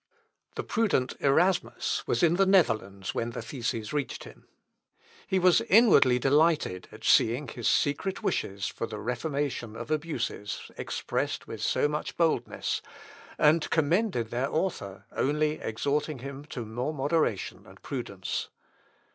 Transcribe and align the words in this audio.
The 0.55 0.63
prudent 0.63 1.13
Erasmus 1.19 2.07
was 2.07 2.23
in 2.23 2.37
the 2.37 2.47
Netherlands 2.47 3.13
when 3.13 3.29
the 3.33 3.41
theses 3.43 3.93
reached 3.93 4.23
him. 4.23 4.47
He 5.27 5.37
was 5.37 5.61
inwardly 5.69 6.17
delighted 6.17 6.87
at 6.91 7.03
seeing 7.03 7.47
his 7.47 7.67
secret 7.67 8.23
wishes 8.23 8.65
for 8.65 8.87
the 8.87 8.97
reformation 8.97 9.75
of 9.75 9.91
abuses 9.91 10.71
expressed 10.75 11.47
with 11.47 11.61
so 11.61 11.87
much 11.87 12.17
boldness, 12.17 12.81
and 13.37 13.69
commended 13.69 14.31
their 14.31 14.51
author, 14.51 15.05
only 15.11 15.59
exhorting 15.61 16.17
him 16.17 16.45
to 16.45 16.65
more 16.65 16.95
moderation 16.95 17.67
and 17.67 17.79
prudence. 17.83 18.49